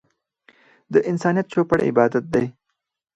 [0.93, 2.45] د انسانيت چوپړ عبادت دی.